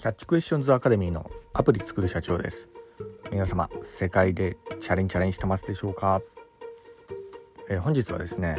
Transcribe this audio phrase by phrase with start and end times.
[0.00, 2.70] キャッチクエスチョンズアカデミーのアプリ作る社長です。
[3.30, 6.22] 皆様世界でチャレンチャレンしてますでしょうか、
[7.68, 8.56] えー、本日はですね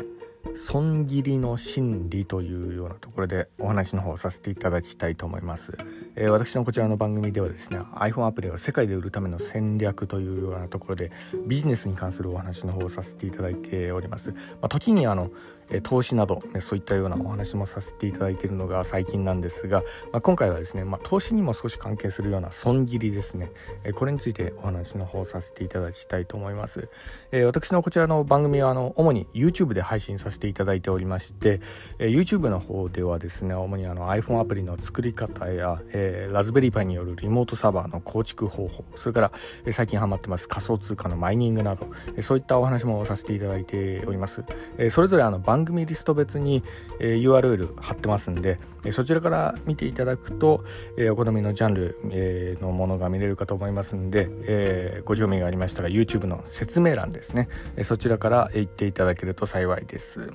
[0.54, 5.78] 損切りの心理というようなところでお話の方をさせていただきたいと思います、
[6.16, 11.12] えー、私のこちらの番組ではですね iPhone アプリを世界で売るための戦略というようなところで
[11.48, 15.32] ビジネスに関するお話の方をさせていただいております、まあ、時にあの
[15.80, 23.52] 投資などそういったようなお話もさせていただいているのが最近なんですが、まあ、今回はですね、まあ、投資にも少し関係するような損切りですね。
[23.96, 26.90] これについてお話の方させていただきたいと思います、
[27.32, 31.62] え私のこちらの番組はあの主に YouTube で配信させていただいておりまして、
[32.00, 39.32] え YouTube の方ではですね主にあの iPhone アプリの作り方や、え、ラズベリーパイによるリモートサーバーの構築方法それから、
[39.66, 44.44] え最近ハマってます仮想通貨のマイニングなど、えそういったお話もさせていただいております、
[44.78, 46.64] えそれぞれあの番番組リスト別に、
[47.00, 50.64] え URL 貼ってますんで、えそちらから見ていただくと、
[50.98, 60.34] えお好みのジャンル、えのものが見れるかと思いますんで、えご興味がありましたら YouTube の説明欄ですね、えそちらから行っていただけると幸いです。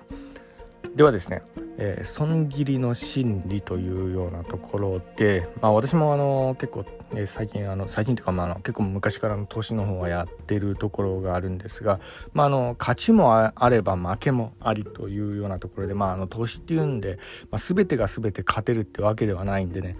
[0.94, 1.42] ではですね、
[1.78, 6.84] えー、損切りの心理というようなところで、まあ、私もあの結構、
[7.14, 12.00] え、最近あの最近というか、まあ、あの結構昔からの投資の方はやってるところがあるんですが、
[12.32, 17.18] まあ、あの勝ちもあれば負けもありというようなところで、まあ、あの投資っていうんで、
[17.50, 19.96] まあ、全てが全て勝てるってわけではないんでね。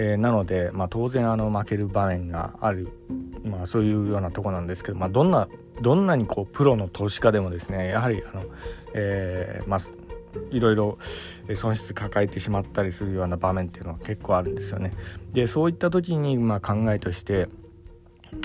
[0.00, 2.88] えー、なので、まあ、当然あの負ける場面がある、
[3.42, 5.48] まあ、そういうようなとこなんですけど、まあ、どんな
[5.80, 8.44] どんなにこうプロの投資家でもですねやはりあの、
[8.94, 9.80] えーまあ、
[10.50, 10.98] いろいろ
[11.54, 14.92] 損失抱えてしまったりするような場面っていうのは結構あるんですよね。
[15.32, 17.48] でそういった時にまあ考えとして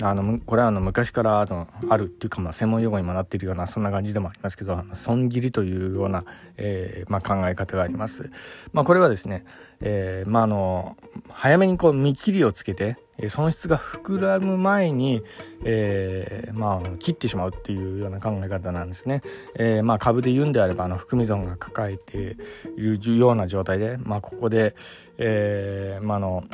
[0.02, 6.24] あのこれはあの昔からあのあるっていうかまあ専門用語にもなっているようなそんな感じでもありますけど損切りというような、
[6.56, 8.30] えーまあ、考え方があります。
[8.72, 9.44] まあ、これはですね、
[9.80, 10.96] えーまあ、あの
[11.28, 12.96] 早めにこう見切りをつけて
[13.28, 15.22] 損失が膨らむ前に、
[15.64, 19.22] えー、まあ、切ってしまうっていうような考え方なんですね。
[19.56, 22.36] えー、まあ、株で言うんであればあの含み損が抱えて
[22.76, 24.74] いるような状態で、まあ、ここで、
[25.18, 26.44] えー、まあの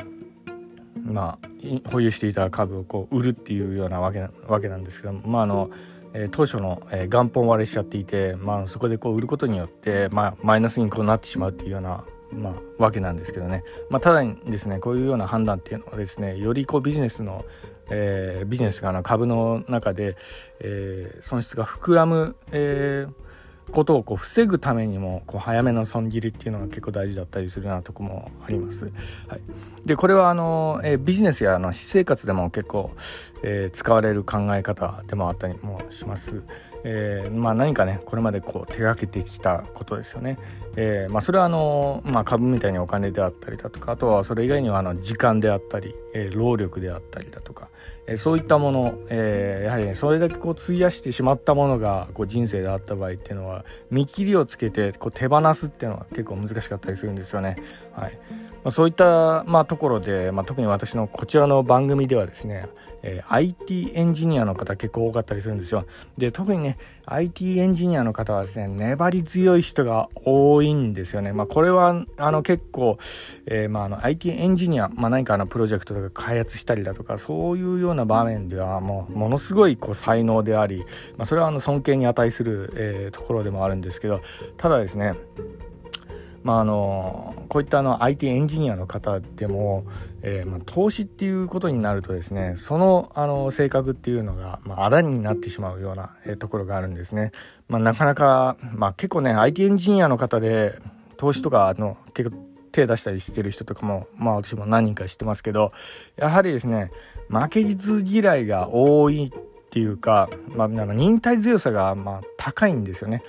[1.03, 5.71] まあ、保有していた株をこう売るっていうようなわけわけなんですけどまああの
[6.13, 12.03] え、当初の、え、元本割れしちゃっていて、まあ、そこでこう売ることによって、まあ、マイナスにこうなってしまうっていうような、
[12.33, 12.53] まあ、
[12.83, 17.45] わけなんですけどね、まあ、ただにですねこういうような判断っていうのはですねよりこうビジネスの、
[17.89, 20.15] えー、ビジネスがあの株の中で、
[20.59, 23.31] えー、損失が膨らむ、えー
[23.71, 28.85] ことをこう防ぐためにもこう早めの損切りっていうのが結構大事だったりするようなとこもあります。
[29.27, 29.41] はい、
[29.85, 32.91] でこれはあの、えー、ビジネスやあの私生活でも結構、
[33.43, 36.43] えー、使われる考え方でもあったりもします。
[36.83, 40.37] えー、まあ、何かねこれまでこう手がけてきたことですよね。
[40.75, 47.69] えー、まあ、それはあの、まあ、株みたいにお金であったりだとかあとはそれ以外にはあの時間であったり、えー、労力であったりだとか、
[48.07, 57.57] えそういったもの、えやはりねそれだけこう費やしてしまったものがこう人生であった場合っていうのは見切りをつけてこう手放すっていうのは結構難しかったりするんですよね。
[57.93, 58.19] はい
[58.63, 62.65] まあ、そういった、まあ、ところで、まあ、特に私のこちらの番組ではですね、
[63.03, 65.85] えー、IT エンジニアの方結構多かったりするんですよ。
[66.17, 71.33] で特にね IT エンジニアの方はですね粘り強い人が多いんですよね。
[71.33, 72.97] まあ、これはあの結構、
[73.45, 80.85] えー、まあ、あの IT エンジニア、まあ、何かあのプロジェクトとか開発したりだとかそういうような場面ではもうものすごいこう才能であり、
[81.17, 84.21] まあ、それはあの尊敬に値する、えー、ところでもあるんですけど
[84.57, 85.15] ただですね
[86.43, 89.85] まあ、あのこういったあの IT エンジニアの方でも、
[90.21, 97.31] えー、まあ、投資っていうことになるとですねそのあの性格っていうのが、まあ、らになってしまうような、えー、ところがあるんですね。
[97.67, 100.79] まあ、なかなか、まあ、結構ね IT エンジニアの方で
[101.17, 105.73] 投資とかの結構手出したりしてる人とかもまあ私も何人か知ってますけど
[106.15, 106.91] やはりですね
[107.29, 113.23] 負けず嫌いが多いっていうか、まあ、忍耐強さがまあ高いんですよね。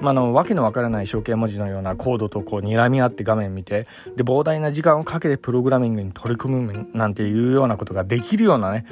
[0.00, 3.86] まあ、のわけのわからない象形文字のようなコードとこう睨み合って画面見て
[4.16, 8.84] で膨大な時間をかけてプログラミングに取り組むなんていうようなことができるようなね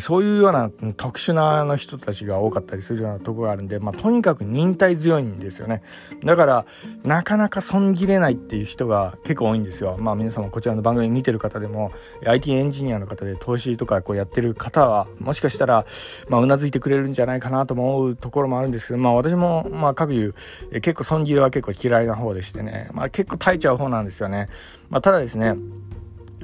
[0.00, 5.82] そういうような特殊なの人たちが多かったりするようなとこがあるんで、まあ、とにかく忍耐強いんですよね。
[6.24, 6.66] だから
[7.02, 9.96] なかなか損切れないっていう人が結構多いんですよ。
[9.98, 11.92] まあ皆様こちらの番組見てる方でも
[12.26, 15.84] IT エンジニアの方で投資とかこうやってる方はもしかしたら
[16.28, 20.34] まあうなずいてくれるんじゃないかなと思うところもあるんですけどまあ私もまあ各有
[20.72, 22.88] え結構損切りは結構嫌いな方でしてね。
[22.92, 24.48] まあ結構耐えちゃう方なんですよね。
[24.90, 25.56] まあただですね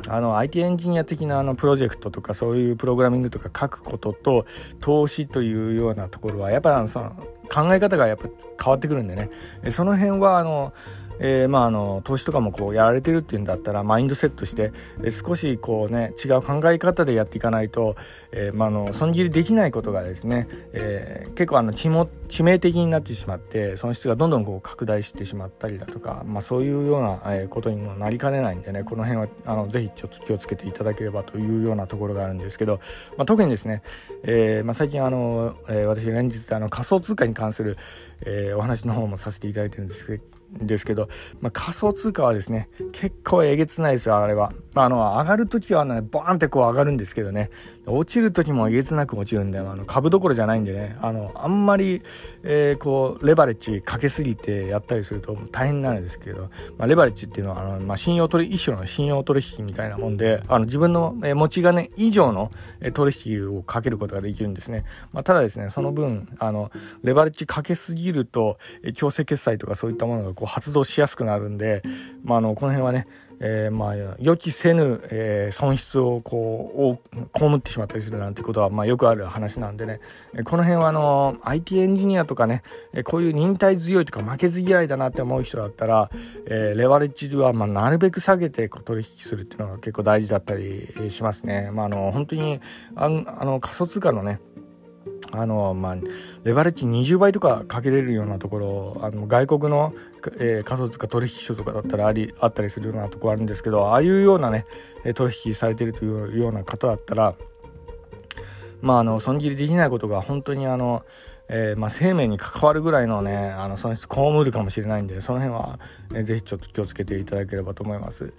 [0.09, 4.47] あの IT エンジニア的なあのプロジェクトとかそういうプログラミングとか書くことと
[4.81, 7.11] 投資というようなところはやっぱその
[7.53, 8.29] 考え方がやっぱ
[8.63, 9.31] 変わってくるんでね。
[9.71, 10.73] その辺はあの
[11.21, 17.95] えー、まあ、あの投資とかもこうやられてるっていうんだったらマインドセットして、えー、少しこうね違う考え方でやっていかないと、
[18.33, 21.91] えー、まあ、あの損切りできないことがですね、え結構あの致
[22.29, 32.81] 致命的になってしまって損失がどんどんこう拡大してしまったりだとか、まあ、そういうような、えことにもなりかねないんでねこの辺はあのぜひちょっと気をつけていただければというようなところがあるんですけど、
[33.17, 33.83] まあ、特にですね、
[34.23, 37.77] えまあ、最近あの、え私連日あの仮想通貨に関する、
[38.25, 41.09] えお話の方もさせていただいてるんですけどですけど、
[41.41, 47.51] まあ、仮想通貨はですね結構えげつないですよあれは、まあ、あの上がる時はねボーンってこう上がるんですけどね。
[47.87, 50.97] 落ちる時もえげつなく落ちるんであの株どころじゃないんでね。
[51.01, 52.03] あのあんまり、
[52.43, 62.51] えー、こうレバレッジかけすぎてやったりすると大変なんですけど、まあ、レバレッジっていうのはあの、まあ、信用取一種の信用取引みたいなもんであの自分の、え持ち金以上の、
[62.81, 66.71] え取引をかけることができるんですね、まあ、ただですねその分あの
[67.03, 71.83] レバレッジかけすぎると、え強制決済とかそういったものがこう発動しやすくなるんで、
[72.25, 73.07] まあ、あのこの辺はね
[73.43, 80.01] えー、まあ予期せぬ、えー、損失をこう被ってしまったりするなんてことは、まあ、よくある話なんでね
[80.45, 82.63] この辺はあの IT エンジニアとかね
[83.05, 86.11] こういう忍耐強いとか負けず嫌いだなって思う人だったら、
[86.47, 91.71] えー、レバレッジはまあなるべく下げて取引するっていうのが結構大事だったりしますね。
[91.73, 92.61] まあ、あの本当に
[92.95, 94.41] あの仮想通貨のね
[95.33, 95.97] あのまあ、
[96.45, 99.95] レバレッジ20倍とかかけれるようなところあの外国の、
[100.39, 104.67] えー、仮想通貨取引所とかだったらありあったりするようなところあるんですけどああいうようなね
[105.15, 107.37] 取引されてるというような方だったら
[108.83, 111.05] まああの損切りできないことが本当にあの、
[111.49, 115.79] えー、まあ、生命に関わるぐらいのねあの損失被るかもしれないんでその辺は、
[116.13, 118.33] えー、ぜひちょっと気をつけていただければと思います。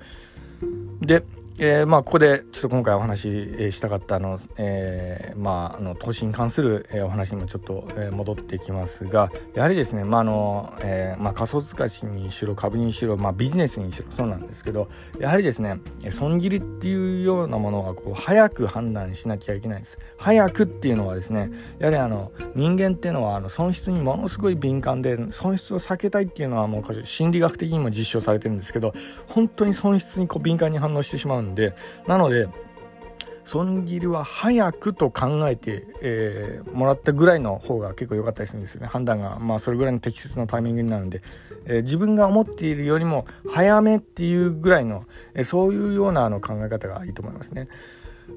[1.02, 1.24] で
[1.64, 3.20] えー、まあここでちょっと今回お話
[3.70, 15.80] ししたかったあの、えー、まああの投資に関する、お話にもちょっと、戻ってきますがやはりですねまああの、えー、まあ仮想通貨にしろ株にしろまあビジネスにしろそうなんですけどやはりですね
[16.10, 20.00] 損切りっていうようなものはこう早く判断しなきゃいけないです。
[20.18, 28.96] 早くっていうのはですねやはりあの人間っていうのはあの損失にものすごい敏感で損失を避けたいっていうのはもう心理学的にも実証されてるんですけど
[29.28, 31.76] 本当に損失にこう敏感に反応してしまうんで
[32.08, 32.48] なので
[33.44, 38.88] 損切りは早くと考えて、えー、もらったぐらいの方が結構良かったりするんですよね。
[38.88, 41.22] 判断が、まあ、それぐらいの適切なタイミングになるんで、
[41.66, 47.66] えー、自分が思っているよりも早めっていうぐらいの、えー、そういうようなあの考え方がいいと思いますね。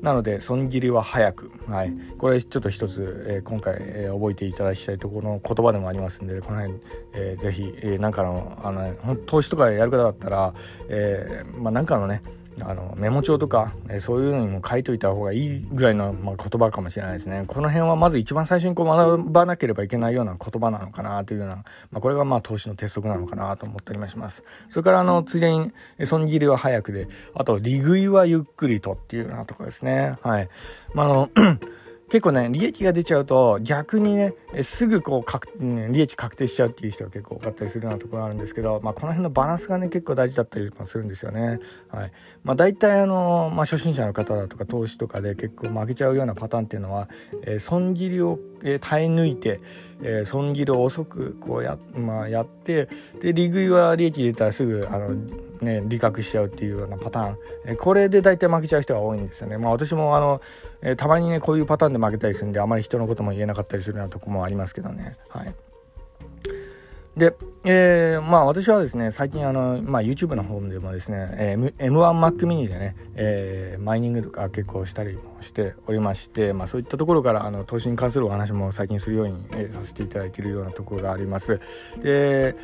[0.02, 6.80] なので損切りは早く、はい、これちょっと一つ、えー、今回、えー、覚えていただきたいところの言葉でもありますんでこの辺、
[7.12, 8.96] えー、ぜひ、えー、かのあの、ね、
[9.26, 10.54] 投資とかやる方だったら、
[10.88, 12.22] えーまあ、かのね
[12.62, 17.44] あのメモ帳とか、えそういうのにも書いといた方がいいぐらいの、まあ、言葉かもしれないですね。
[17.46, 21.56] この辺はまず一番最初にこう学ばなければいけないような言葉なのかなというような、
[21.90, 24.44] まあ、これがまあ投資の鉄則なのかなと思ったりもします。
[24.68, 25.72] それからあのついでに
[26.04, 30.16] 損切りは早くで、あと利食いはゆっくりとっていうようなところですね。
[30.22, 30.48] はい。
[30.92, 31.30] まあ、あの
[32.14, 41.58] 結構ね利益が出ちゃうと逆にねすぐこうか、利益確定しちゃうっていう人が結構多かったりするようなところあるんですけど、まあ、この辺のバランスがね結構大事だったりもするんですよね。
[41.88, 42.12] はい
[42.44, 47.08] まあ、大体あの、まあ、初心者の方だとか投資とかで結構負けちゃうようなパターンっていうのは、
[47.42, 49.60] えー、損切りを、えー、耐え抜いて、
[50.00, 52.88] えー、損切りを遅くこうや,、まあ、やって
[53.20, 55.16] で利食いは利益出たらすぐあの、
[55.64, 59.58] ね、利確しちゃうっていうようなパターン、え、これで大体負けちゃう人が多いんですよね。
[59.58, 60.40] まあ、私もあの、
[60.82, 65.16] え、たまにねこういうパターンで負けたりするんであまり人のことも言えなかったりするようなとこもありますけどね。
[65.28, 65.54] はい
[67.16, 67.34] で、
[67.66, 81.58] えー、まあ私はですね、最近あの、まあ YouTube の方でもですね、えー、M1Mac mini でね、えー、マイニングとか結構したりもしておりまして、まあそういったところからあの投資に関するお話も最近するように、えー、させていただいているようなところがあります。
[82.02, 82.54] で、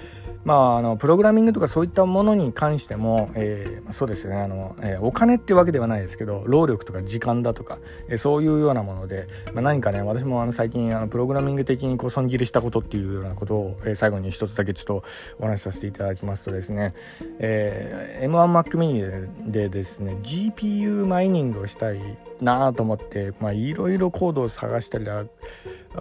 [0.45, 7.79] まああの、プログラミングとかそういったものに関しても、えー、そうですよね、あの、えー、お金ってわけではないですけど、労力とか時間だとか、
[8.11, 16.93] えー、そういうようなもので、まあ、何かね、私もあの最近あのプログラミング的にこう損切りしたことっていうようなことを、えー、最後に一つだけちょっとお話しさせていただきますとですね、
[17.39, 22.01] えー、M1Mac mini でですね GPU マイニングをしたい
[22.41, 25.25] なと思っていろいろコードを探したりだ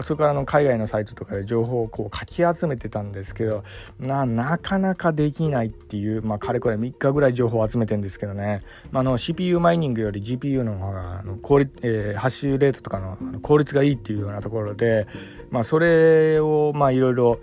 [0.02, 3.64] それからの海外のサイトとかで情報をこうかき集めてたんですけど
[4.00, 15.08] ななかなかできないっていう、まあ、かれこれ3日ぐらい情報を集めてんですけどね、まあ、の CPU マイニングより GPU の方があの効率、えー、ハッシュレートとかの効率がいいっていうようなところで、
[15.50, 17.40] まあ、それをいろいろ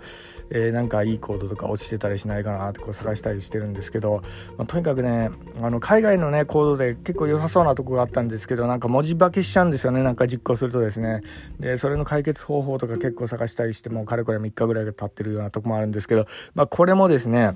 [0.49, 4.21] えー、なんかいいコードとか落ちてたりしないかなってこう探したりしてるんですけど、
[4.57, 5.29] まあ、とにかくね
[5.61, 11.21] あの海外のねコードで結構良さそうなとこがあったんですけどなんか文字化けしちゃうんですよねなんか実行するとですね
[11.59, 17.55] でそれの解決方法とか結構探したりしてもかれこれ3日ぐらいが経ってるようなとこもあるんですけど、まあ、これもですね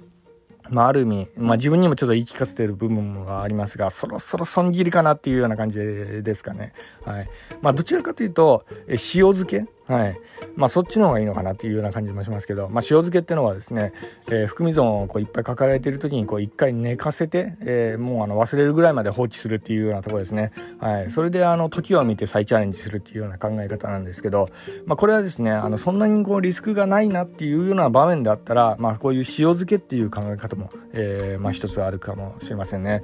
[0.72, 6.74] まあ、ある意味、まあ、自分にもちょっと言い聞かせてる部分がありますが、そろそろ損切りかなっていうような感じですかね。
[7.04, 7.30] はい。
[7.62, 10.18] まあ、どちらかというと、塩漬けはい。
[10.56, 13.92] まあ、そっちの方がいいのかなっていうような感じもしますけど、まあ、塩漬けっていうのはですね、
[14.28, 20.54] えー、含み損をこういっぱいかかられている時に、こう、一回寝かせて、えー、もうあの、忘れるぐらいまで放置するっていうようなところですね。
[20.80, 21.10] はい。
[21.10, 24.48] それで、あの、時を見て再チャレンジするっていうような考え方なんですけど、
[24.86, 33.02] まあ、これはですね、あの、そんなにこう、リスクがないなっていうような場面であったら、まあ、こういう塩漬けっていう考え方も、えー、まあ、一つあるかもしれませんね。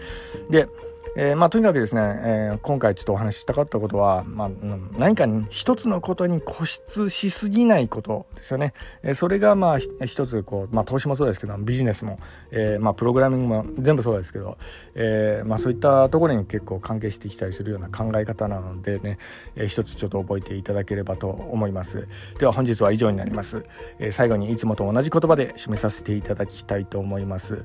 [0.50, 0.70] で、
[1.16, 4.50] えー、まあ、とにかくですね、えー、今回ちょっとお話ししたかったことは、まあ、
[4.98, 8.74] 何か一つのことに固執しすぎないことですよね。
[9.04, 12.20] えー、それがまあ一つこう、まあ、投資もそうですけどビジネスも、
[12.52, 14.58] えまあ、プログラミングも全部そうですけど、
[14.96, 19.18] えまあ、そういったところに結構関係してきたりするような考え方なのでね、
[19.56, 22.08] えー、一つちょっと覚えていただければと思います。
[22.40, 23.64] では本日は以上になります。
[24.00, 27.64] え最後にいつもと同じ言葉で締めさせていただきたいと思います。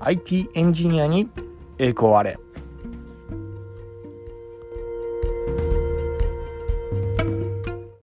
[0.00, 1.28] IT エンジニアに
[1.78, 2.38] 栄光あれ。